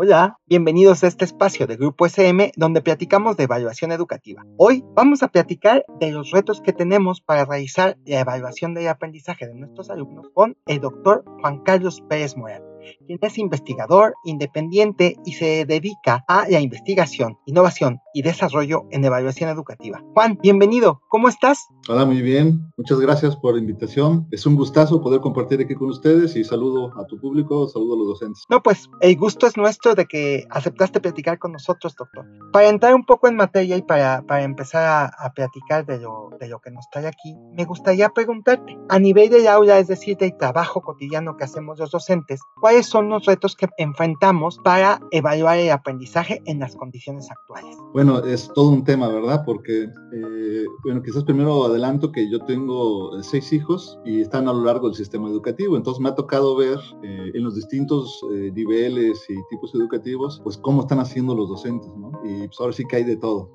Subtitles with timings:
[0.00, 4.44] Hola, bienvenidos a este espacio de Grupo SM donde platicamos de evaluación educativa.
[4.56, 9.48] Hoy vamos a platicar de los retos que tenemos para realizar la evaluación del aprendizaje
[9.48, 12.67] de nuestros alumnos con el doctor Juan Carlos Pérez Morán
[13.06, 19.50] quien es investigador independiente y se dedica a la investigación, innovación y desarrollo en evaluación
[19.50, 20.02] educativa.
[20.14, 21.68] Juan, bienvenido, ¿cómo estás?
[21.88, 24.26] Hola, muy bien, muchas gracias por la invitación.
[24.30, 27.98] Es un gustazo poder compartir aquí con ustedes y saludo a tu público, saludo a
[27.98, 28.44] los docentes.
[28.48, 32.26] No, pues el gusto es nuestro de que aceptaste platicar con nosotros, doctor.
[32.52, 36.30] Para entrar un poco en materia y para, para empezar a, a platicar de lo,
[36.38, 40.16] de lo que nos trae aquí, me gustaría preguntarte, a nivel del aula, es decir,
[40.16, 45.56] del trabajo cotidiano que hacemos los docentes, ¿cuáles son los retos que enfrentamos para evaluar
[45.56, 47.74] el aprendizaje en las condiciones actuales?
[47.94, 49.42] Bueno, es todo un tema, ¿verdad?
[49.46, 54.64] Porque, eh, bueno, quizás primero adelanto que yo tengo seis hijos y están a lo
[54.64, 59.24] largo del sistema educativo, entonces me ha tocado ver eh, en los distintos eh, niveles
[59.30, 62.12] y tipos educativos, pues cómo están haciendo los docentes, ¿no?
[62.22, 63.50] Y pues ahora sí que hay de todo.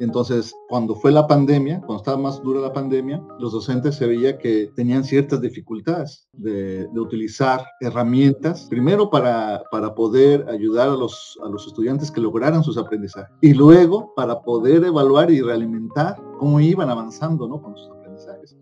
[0.00, 4.38] Entonces, cuando fue la pandemia, cuando estaba más dura la pandemia, los docentes se veía
[4.38, 11.38] que tenían ciertas dificultades de, de utilizar herramientas, primero para, para poder ayudar a los,
[11.44, 16.60] a los estudiantes que lograran sus aprendizajes y luego para poder evaluar y realimentar cómo
[16.60, 17.62] iban avanzando ¿no?
[17.62, 18.56] con sus aprendizajes.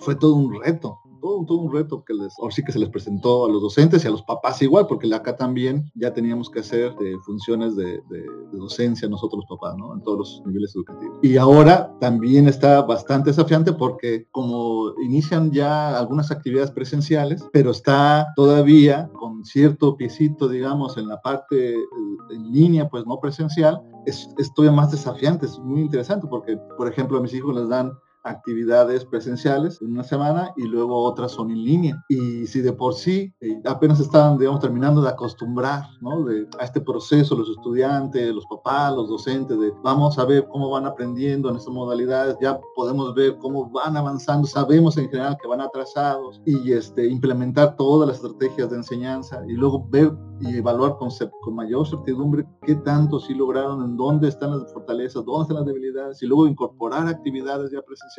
[0.00, 2.88] Fue todo un reto, todo, todo, un reto que les, ahora sí que se les
[2.88, 6.60] presentó a los docentes y a los papás igual, porque acá también ya teníamos que
[6.60, 8.02] hacer de funciones de,
[8.52, 9.94] docencia nosotros los papás, ¿no?
[9.94, 11.18] En todos los niveles educativos.
[11.22, 18.28] Y ahora también está bastante desafiante porque como inician ya algunas actividades presenciales, pero está
[18.36, 21.74] todavía con cierto piecito, digamos, en la parte
[22.30, 26.88] en línea, pues no presencial, es, es todavía más desafiante, es muy interesante porque, por
[26.88, 27.92] ejemplo, a mis hijos les dan
[28.24, 32.04] actividades presenciales en una semana y luego otras son en línea.
[32.08, 36.24] Y si de por sí eh, apenas estaban, digamos, terminando de acostumbrar ¿no?
[36.24, 40.70] de, a este proceso los estudiantes, los papás, los docentes, de vamos a ver cómo
[40.70, 45.48] van aprendiendo en estas modalidades, ya podemos ver cómo van avanzando, sabemos en general que
[45.48, 50.12] van atrasados y este, implementar todas las estrategias de enseñanza y luego ver
[50.42, 51.10] y evaluar con,
[51.42, 55.66] con mayor certidumbre qué tanto sí lograron, en dónde están las fortalezas, dónde están las
[55.66, 58.11] debilidades y luego incorporar actividades ya presenciales,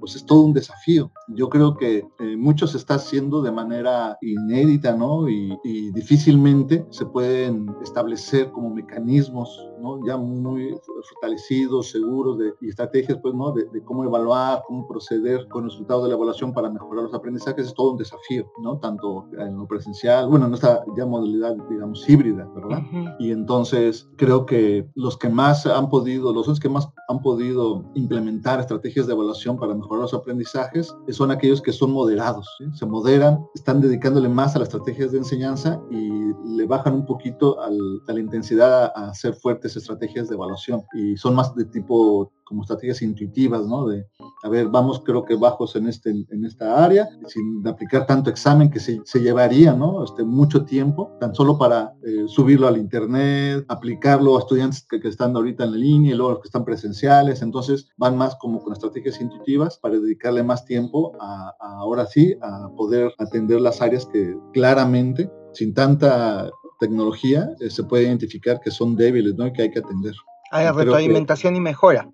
[0.00, 1.10] pues es todo un desafío.
[1.28, 5.28] Yo creo que eh, mucho se está haciendo de manera inédita, ¿no?
[5.28, 10.04] Y, y, difícilmente se pueden establecer como mecanismos, ¿no?
[10.06, 10.76] Ya muy
[11.10, 13.52] fortalecidos, seguros de, y estrategias, pues, ¿no?
[13.52, 17.14] De, de cómo evaluar, cómo proceder con el resultado de la evaluación para mejorar los
[17.14, 18.78] aprendizajes, es todo un desafío, ¿no?
[18.78, 22.82] Tanto en lo presencial, bueno, en esta ya modalidad digamos, híbrida, ¿verdad?
[22.92, 23.16] Uh -huh.
[23.18, 28.60] Y entonces creo que los que más han podido, los que más han podido implementar
[28.60, 33.80] estrategias de evaluación para mejorar los aprendizajes son aquellos que son moderados, se moderan, están
[33.80, 38.20] dedicándole más a las estrategias de enseñanza y le bajan un poquito al, a la
[38.20, 43.66] intensidad a hacer fuertes estrategias de evaluación y son más de tipo como estrategias intuitivas,
[43.66, 43.86] ¿no?
[43.86, 44.06] De,
[44.42, 48.70] a ver, vamos creo que bajos en, este, en esta área, sin aplicar tanto examen
[48.70, 50.04] que se, se llevaría, ¿no?
[50.04, 55.08] Este, mucho tiempo, tan solo para eh, subirlo al internet, aplicarlo a estudiantes que, que,
[55.08, 58.62] están ahorita en la línea y luego los que están presenciales, entonces van más como
[58.62, 63.82] con estrategias intuitivas para dedicarle más tiempo a, a ahora sí, a poder atender las
[63.82, 69.46] áreas que claramente, sin tanta tecnología, eh, se puede identificar que son débiles, ¿no?
[69.46, 70.14] Y que hay que atender.
[70.50, 72.10] Hay retroalimentación que, y mejora.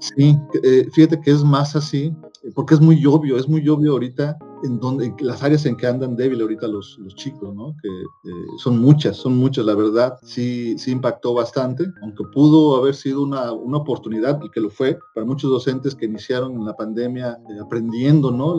[0.00, 2.12] Sí, eh, fíjate que es más así,
[2.54, 6.16] porque es muy obvio, es muy obvio ahorita en donde las áreas en que andan
[6.16, 7.76] débil ahorita los, los chicos, ¿no?
[7.82, 12.94] Que eh, son muchas, son muchas, la verdad, sí, sí impactó bastante, aunque pudo haber
[12.94, 16.74] sido una, una oportunidad, y que lo fue, para muchos docentes que iniciaron en la
[16.74, 18.58] pandemia eh, aprendiendo, ¿no?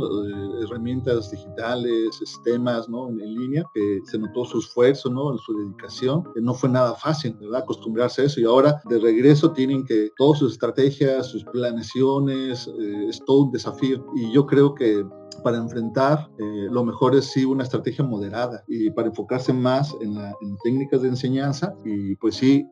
[0.63, 3.09] Herramientas digitales, sistemas, ¿no?
[3.09, 5.35] En, en, línea, que se notó su esfuerzo, ¿no?
[5.39, 7.61] Su dedicación, que no fue nada fácil, ¿verdad?
[7.61, 13.07] Acostumbrarse a eso, y ahora de regreso tienen que todas sus estrategias, sus planeaciones, eh,
[13.09, 15.03] es todo un desafío, y yo creo que
[15.43, 20.15] para enfrentar, eh, lo mejor es sí una estrategia moderada y para enfocarse más en,
[20.15, 22.65] la, en, técnicas de enseñanza y pues sí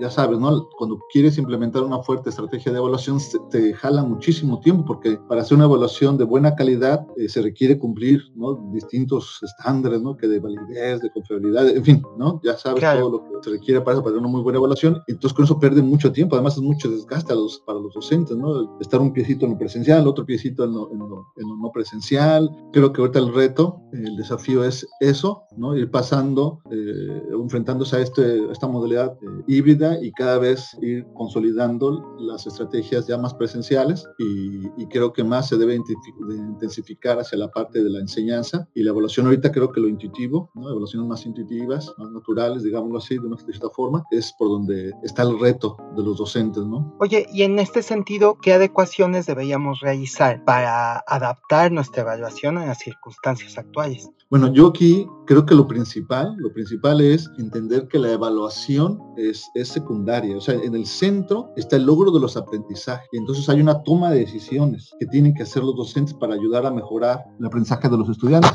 [0.00, 0.68] ya sabes, ¿no?
[0.76, 3.18] Cuando quieres implementar una fuerte estrategia de evaluación,
[3.50, 7.78] te jala muchísimo tiempo porque para hacer una evaluación de buena calidad eh, se requiere
[7.78, 8.54] cumplir, ¿no?
[8.72, 10.16] Distintos estándares, ¿no?
[10.16, 12.40] Que de validez, de confiabilidad, en fin, ¿no?
[12.42, 15.02] Ya sabes todo lo que se requiere para, para una muy buena evaluación.
[15.06, 16.34] Y entonces con eso pierde mucho tiempo.
[16.34, 18.78] Además es mucho desgaste a los, para los docentes, ¿no?
[18.80, 21.70] Estar un piecito en lo presencial, otro piecito en lo, en lo, en lo no
[21.74, 22.48] presencial.
[22.72, 25.76] Creo que ahorita el reto, el desafío es eso, ¿no?
[25.76, 32.16] Ir pasando, eh, enfrentándose a, este, esta modalidad eh, híbrida y cada vez ir consolidando
[32.18, 37.50] las estrategias ya más presenciales y, y creo que más se debe intensificar hacia la
[37.50, 40.68] parte de la enseñanza y la evaluación ahorita creo que lo intuitivo, ¿no?
[40.68, 45.22] evaluaciones más intuitivas, más naturales, digámoslo así, de una cierta forma, es por donde está
[45.22, 46.94] el reto de los docentes, ¿no?
[47.00, 52.78] Oye, y en este sentido, ¿qué adecuaciones deberíamos realizar para adaptar nuestra evaluación a las
[52.78, 54.10] circunstancias actuales?
[54.30, 59.50] Bueno, yo aquí creo que lo principal, lo principal es entender que la evaluación es,
[59.54, 63.60] es secundaria, o sea, en el centro está el logro de los aprendizajes, entonces hay
[63.60, 67.46] una toma de decisiones que tienen que hacer los docentes para ayudar a mejorar el
[67.46, 68.52] aprendizaje de los estudiantes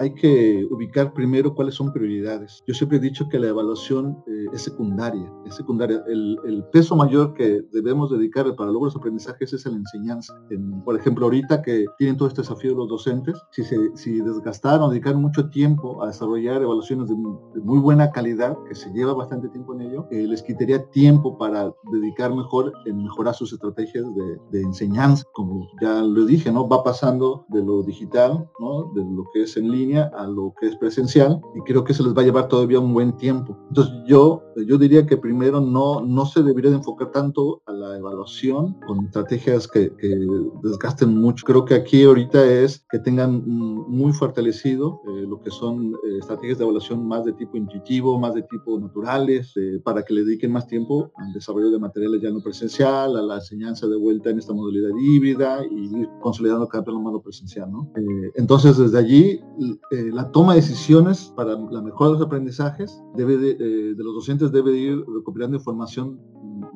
[0.00, 2.62] hay que ubicar primero cuáles son prioridades.
[2.66, 6.02] Yo siempre he dicho que la evaluación eh, es secundaria, es secundaria.
[6.08, 6.38] El,
[6.72, 10.32] peso mayor que debemos dedicar para lograr los aprendizajes es a la enseñanza.
[10.84, 15.20] por ejemplo, ahorita que tienen todo este desafío los docentes, si, se, si desgastaron, dedicaron
[15.20, 19.82] mucho tiempo a desarrollar evaluaciones de, muy buena calidad, que se lleva bastante tiempo en
[19.82, 25.24] ello, eh, les quitaría tiempo para dedicar mejor en mejorar sus estrategias de, de enseñanza.
[25.32, 26.68] Como ya lo dije, ¿no?
[26.68, 28.92] Va pasando de lo digital, ¿no?
[28.94, 32.02] De lo que es en línea a lo que es presencial y creo que se
[32.02, 33.58] les va a llevar todavía un buen tiempo.
[33.68, 37.96] Entonces yo, yo diría que primero no, no se debería de enfocar tanto a la
[37.96, 39.90] evaluación con estrategias que,
[40.62, 41.44] desgasten mucho.
[41.46, 46.58] Creo que aquí ahorita es que tengan muy fortalecido eh, lo que son eh, estrategias
[46.58, 50.52] de evaluación más de tipo intuitivo, más de tipo naturales, eh, para que le dediquen
[50.52, 54.38] más tiempo al desarrollo de materiales ya no presencial, a la enseñanza de vuelta en
[54.38, 57.70] esta modalidad híbrida y consolidando cada vez lo presencial.
[57.70, 57.90] ¿no?
[58.34, 59.40] entonces desde allí
[59.90, 64.14] eh, la toma de decisiones para la mejora de los aprendizajes debe de, eh, los
[64.14, 66.20] docentes debe de ir recopilando información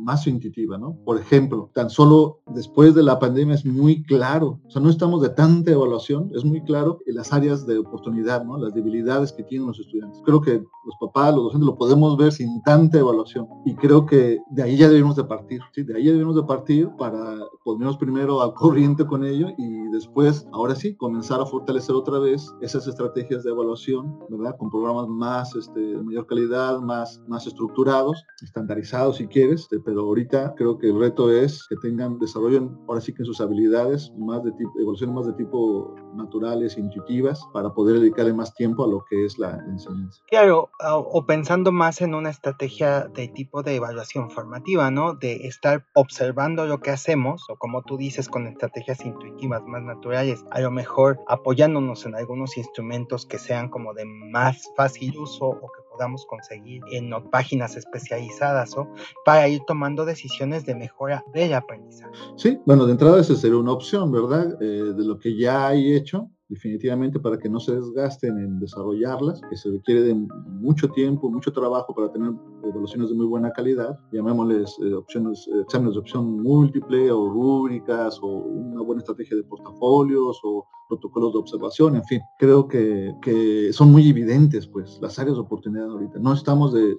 [0.05, 0.97] más intuitiva, ¿no?
[1.05, 5.23] Por ejemplo, tan solo después de la pandemia es muy claro, o sea, no estamos
[5.23, 8.59] de tanta evaluación, es muy claro en las áreas de oportunidad, ¿no?
[8.59, 10.21] Las debilidades que tienen los estudiantes.
[10.25, 14.39] Creo que los papás, los docentes lo podemos ver sin tanta evaluación y creo que
[14.51, 15.83] de ahí ya debemos de partir, ¿sí?
[15.83, 20.47] De ahí ya debemos de partir para ponernos primero al corriente con ello y después,
[20.53, 24.57] ahora sí, comenzar a fortalecer otra vez esas estrategias de evaluación, ¿verdad?
[24.59, 30.07] Con programas más, este, de mayor calidad, más, más estructurados, estandarizados si quieres, este, pero
[30.07, 34.43] ahorita creo que el reto es que tengan, desarrollen ahora sí que sus habilidades más
[34.43, 39.05] de tipo, evoluciones más de tipo naturales, intuitivas, para poder dedicarle más tiempo a lo
[39.09, 40.21] que es la enseñanza.
[40.27, 45.15] Claro, o pensando más en una estrategia de tipo de evaluación formativa, ¿no?
[45.15, 50.45] De estar observando lo que hacemos, o como tú dices, con estrategias intuitivas más naturales,
[50.51, 55.71] a lo mejor apoyándonos en algunos instrumentos que sean como de más fácil uso o
[55.71, 58.89] que podamos conseguir en páginas especializadas o
[59.25, 62.13] para ir tomando decisiones de mejora del aprendizaje.
[62.37, 64.61] Sí, bueno, de entrada esa sería una opción, ¿verdad?
[64.61, 69.41] Eh, de lo que ya hay hecho, definitivamente para que no se desgasten en desarrollarlas,
[69.49, 72.33] que se requiere de mucho tiempo, mucho trabajo para tener
[72.65, 78.27] evaluaciones de muy buena calidad, llamémosles eh, opciones, exámenes de opción múltiple o rúbricas o
[78.27, 83.93] una buena estrategia de portafolios o protocolos de observación, en fin, creo que, que son
[83.93, 86.19] muy evidentes pues las áreas de oportunidad ahorita.
[86.19, 86.97] No estamos de,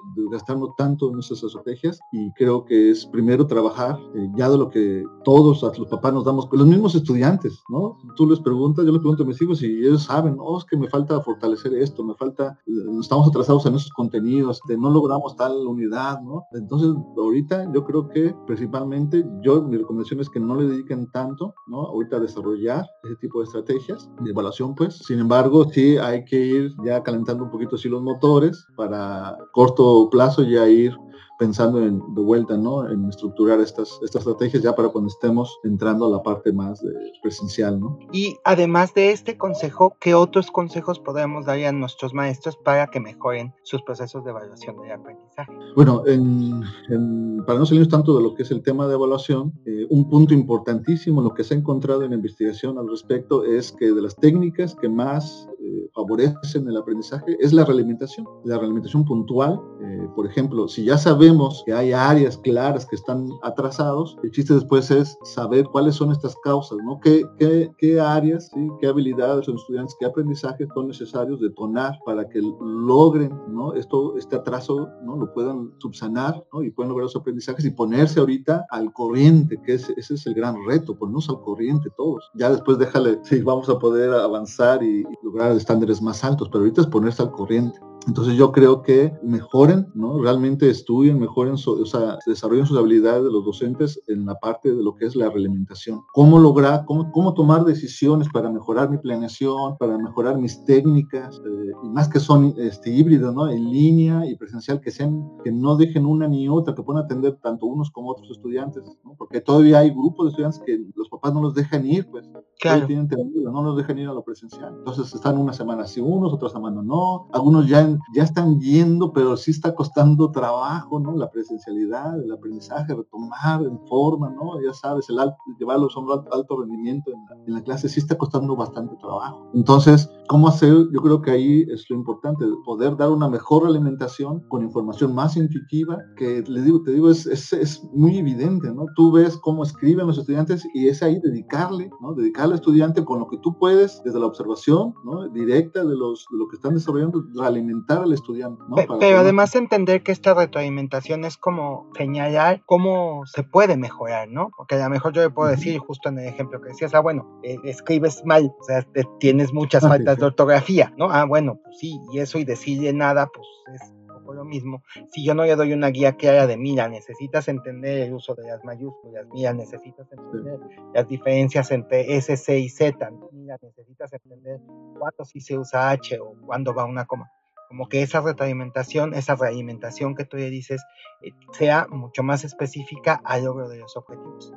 [0.77, 5.03] tanto en nuestras estrategias y creo que es primero trabajar eh, ya de lo que
[5.23, 7.97] todos los papás nos damos, los mismos estudiantes, ¿no?
[8.15, 10.77] Tú les preguntas, yo les pregunto a mis hijos y ellos saben, oh, es que
[10.77, 15.35] me falta fortalecer esto, me falta, eh, estamos atrasados en esos contenidos, de no logramos
[15.35, 16.43] tal unidad, ¿no?
[16.53, 21.53] Entonces, ahorita yo creo que principalmente yo, mi recomendación es que no le dediquen tanto,
[21.67, 21.81] ¿no?
[21.81, 24.97] Ahorita a desarrollar ese tipo de estrategias de evaluación, pues.
[24.97, 30.09] Sin embargo, sí hay que ir ya calentando un poquito así los motores para corto
[30.09, 30.95] plazo ya ir
[31.37, 32.89] pensando en, de vuelta, ¿no?
[32.89, 36.93] En estructurar estas, estas estrategias ya para cuando estemos entrando a la parte más de
[37.21, 37.99] presencial, ¿no?
[38.11, 42.99] Y además de este consejo, ¿qué otros consejos podemos dar a nuestros maestros para que
[42.99, 45.51] mejoren sus procesos de evaluación de aprendizaje?
[45.75, 49.85] Bueno, en, para no salirnos tanto de lo que es el tema de evaluación, eh,
[49.89, 53.91] un punto importantísimo, lo que se ha encontrado en la investigación al respecto, es que
[53.91, 55.47] de las técnicas que más
[55.93, 59.59] favorecen el aprendizaje es la realimentación, la realimentación puntual.
[59.81, 61.24] Eh, por ejemplo, si ya sabemos
[61.65, 66.35] que hay áreas claras que están atrasados, el chiste después es saber cuáles son estas
[66.43, 66.99] causas, ¿no?
[66.99, 68.69] ¿Qué, qué, qué áreas, ¿sí?
[68.79, 73.73] qué habilidades son estudiantes, qué aprendizajes son necesarios detonar para que logren, ¿no?
[73.73, 75.15] Esto, este atraso, ¿no?
[75.15, 76.61] Lo puedan subsanar, ¿no?
[76.61, 80.55] Y puedan lograr los aprendizajes y ponerse ahorita al corriente, que ese es el gran
[80.67, 82.29] reto, ponernos al corriente todos.
[82.35, 86.81] Ya después déjale, sí, vamos a poder avanzar y lograr estándares más altos, pero ahorita
[86.81, 87.79] es ponerse al corriente.
[88.07, 90.21] Entonces yo creo que mejoren, ¿no?
[90.21, 94.83] Realmente estudien, mejoren, o sea, desarrollen sus habilidades de los docentes en la parte de
[94.83, 96.01] lo que es la realimentación.
[96.13, 101.71] ¿Cómo lograr, cómo, cómo tomar decisiones para mejorar mi planeación, para mejorar mis técnicas, eh,
[101.83, 103.49] y más que son este, híbridos, ¿no?
[103.49, 107.39] En línea y presencial, que sean, que no dejen una ni otra, que puedan atender
[107.41, 109.15] tanto unos como otros estudiantes, ¿no?
[109.17, 112.25] Porque todavía hay grupos de estudiantes que los papás no los dejan ir, pues.
[112.59, 112.87] Claro.
[112.87, 113.07] Tienen
[113.43, 114.73] no los dejan ir a lo presencial.
[114.77, 117.27] Entonces están una semana sí unos, otra semana no.
[117.33, 121.15] Algunos ya ya están yendo, pero sí está costando trabajo, ¿no?
[121.15, 124.61] La presencialidad, el aprendizaje, retomar en forma, ¿no?
[124.61, 127.99] Ya sabes, el alto, llevarlos a un alto rendimiento en la, en la, clase sí
[127.99, 129.49] está costando bastante trabajo.
[129.53, 130.73] Entonces, ¿cómo hacer?
[130.93, 135.35] Yo creo que ahí es lo importante, poder dar una mejor alimentación con información más
[135.35, 138.85] intuitiva, que le digo, te digo, es, es, es muy evidente, ¿no?
[138.95, 142.13] Tú ves cómo escriben los estudiantes y es ahí dedicarle, ¿no?
[142.13, 145.27] Dedicarle al estudiante con lo que tú puedes, desde la observación, ¿no?
[145.29, 148.61] Directa de, los, de lo que están desarrollando, realimentar al estudiante.
[148.67, 148.75] ¿no?
[148.99, 154.49] Pero, además entender que esta retroalimentación es como señalar cómo se puede mejorar, ¿no?
[154.55, 157.01] Porque a lo mejor yo le puedo decir, justo en el ejemplo que decías, ah,
[157.01, 160.21] bueno, eh, escribes mal, o sea, te, tienes muchas ah, faltas sí, sí.
[160.21, 161.09] de ortografía, ¿no?
[161.11, 163.95] Ah, bueno, pues sí, y eso y decirle nada, pues es
[164.33, 164.83] lo mismo.
[165.11, 168.47] Si yo no le doy una guía clara de, mira, necesitas entender el uso de
[168.47, 170.59] las mayúsculas, mira, necesitas entender
[170.93, 174.59] las diferencias entre S, C y Z, mira, necesitas entender
[174.97, 177.31] cuándo sí se usa H o cuándo va una coma
[177.67, 180.81] como que esa retroalimentación, esa realimentación que tú le dices,
[181.21, 184.53] eh, sea mucho más específica al logro de los objetivos.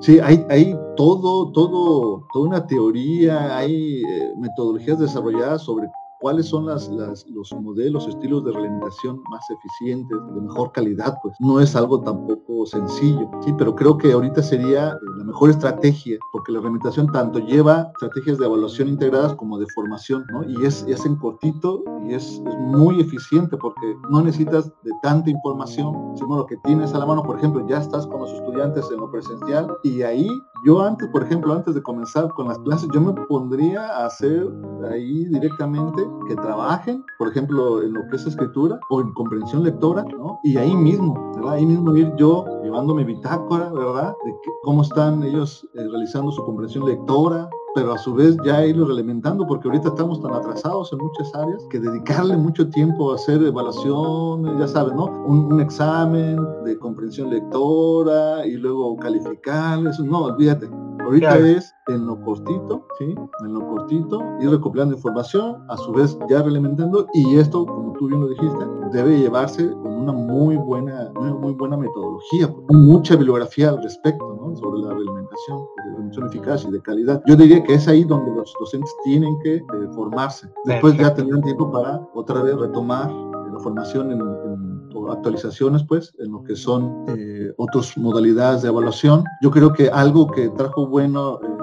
[0.00, 5.88] Sí, hay, hay todo, todo, toda una teoría, hay eh, metodologías desarrolladas sobre
[6.20, 6.88] cuáles son las,
[7.28, 12.66] los modelos, estilos de realimentación más eficientes, de mejor calidad, pues no es algo tampoco
[12.66, 17.38] sencillo, sí, pero creo que ahorita sería eh, la mejor estrategia, porque la realimentación tanto
[17.38, 20.42] lleva estrategias de evaluación integradas como de formación, ¿no?
[20.44, 25.30] Y es, es en cortito y es, es muy eficiente porque no necesitas de tanta
[25.30, 28.84] información, sino lo que tienes a la mano, por ejemplo, ya estás con los estudiantes
[28.90, 30.28] en lo presencial y ahí
[30.64, 34.48] yo antes, por ejemplo, antes de comenzar con las clases, yo me pondría a hacer
[34.90, 40.04] ahí directamente que trabajen, por ejemplo, en lo que es escritura o en comprensión lectora,
[40.04, 40.38] ¿no?
[40.42, 41.54] Y ahí mismo, ¿verdad?
[41.54, 44.14] Ahí mismo ir yo llevando mi bitácora, ¿verdad?
[44.24, 47.48] De cómo están ellos eh, realizando su comprensión lectora,
[47.78, 51.64] pero a su vez ya irlo realimentando, porque ahorita estamos tan atrasados en muchas áreas
[51.70, 55.04] que dedicarle mucho tiempo a hacer evaluaciones, ya sabes, ¿no?
[55.04, 60.68] Un, un examen de comprensión lectora y luego calificarles, no, olvídate.
[61.04, 61.46] Ahorita claro.
[61.46, 63.14] es en lo cortito, ¿sí?
[63.44, 68.08] En lo cortito, ir recopilando información, a su vez ya realimentando, y esto, como tú
[68.08, 73.70] bien lo dijiste, debe llevarse con una muy buena, muy, muy buena metodología, mucha bibliografía
[73.70, 74.56] al respecto, ¿no?
[74.56, 77.22] Sobre la realimentación, de realimentación eficaz y de calidad.
[77.26, 79.62] Yo diría que es ahí donde los docentes tienen que eh,
[79.94, 80.48] formarse.
[80.64, 84.68] Después ya tendrán tiempo para otra vez retomar eh, la formación en, en
[85.10, 89.24] actualizaciones pues en lo que son eh, otras modalidades de evaluación.
[89.42, 91.57] Yo creo que algo que trajo bueno, eh,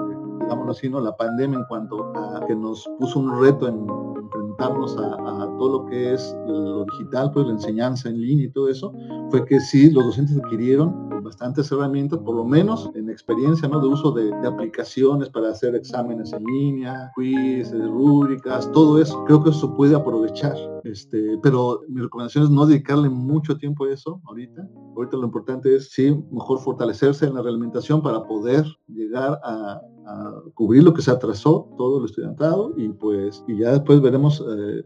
[0.46, 1.00] digámoslo así, ¿no?
[1.00, 3.86] la pandemia en cuanto a que nos puso un reto en
[4.16, 8.50] enfrentarnos a, a, todo lo que es lo digital, pues la enseñanza en línea y
[8.50, 8.92] todo eso,
[9.30, 13.80] fue que sí, los docentes adquirieron bastantes herramientas, por lo menos en experiencia ¿no?
[13.80, 19.24] de uso de, de aplicaciones para hacer exámenes en línea, quizzes, rúbricas, todo eso.
[19.24, 20.56] Creo que eso puede aprovechar.
[20.84, 24.68] Este, pero mi recomendación es no dedicarle mucho tiempo a eso ahorita.
[24.96, 30.34] Ahorita lo importante es, sí, mejor fortalecerse en la realimentación para poder llegar a, a
[30.54, 34.84] cubrir lo que se atrasó, todo lo estudiantado, y pues, y ya después veremos eh,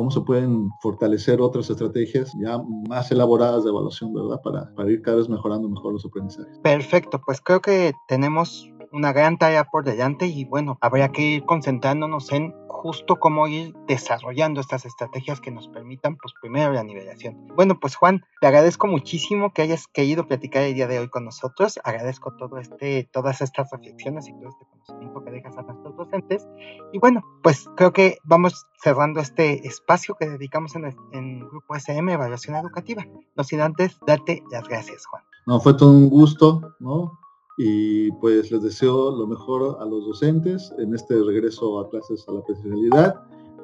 [0.00, 4.40] cómo se pueden fortalecer otras estrategias ya más elaboradas de evaluación, ¿verdad?
[4.42, 6.58] Para, para ir cada vez mejorando mejor los aprendizajes.
[6.60, 11.44] Perfecto, pues creo que tenemos una gran tarea por delante y bueno, habría que ir
[11.44, 17.48] concentrándonos en justo cómo ir desarrollando estas estrategias que nos permitan, pues primero la nivelación.
[17.54, 21.26] Bueno, pues Juan, te agradezco muchísimo que hayas querido platicar el día de hoy con
[21.26, 21.78] nosotros.
[21.84, 26.48] Agradezco todo este, todas estas reflexiones y todo este conocimiento que dejas a nuestros docentes.
[26.92, 31.76] Y bueno, pues creo que vamos cerrando este espacio que dedicamos en, el, en Grupo
[31.76, 33.04] SM Evaluación Educativa.
[33.36, 35.22] No sin antes darte las gracias, Juan.
[35.46, 37.18] No, fue todo un gusto, ¿no?
[37.62, 42.32] Y pues les deseo lo mejor a los docentes en este regreso a clases a
[42.32, 43.14] la presencialidad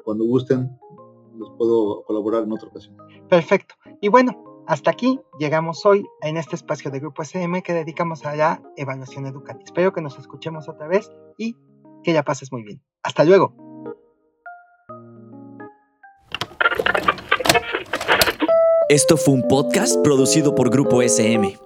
[0.05, 0.71] cuando gusten,
[1.39, 2.95] les puedo colaborar en otra ocasión.
[3.31, 3.75] Perfecto.
[4.03, 8.37] Y bueno, hasta aquí llegamos hoy en este espacio de Grupo SM que dedicamos a
[8.37, 9.65] la evaluación educativa.
[9.65, 11.57] Espero que nos escuchemos otra vez y
[12.05, 12.83] que ya pases muy bien.
[13.03, 13.55] Hasta luego.
[18.91, 21.66] Esto fue un podcast producido por Grupo SM.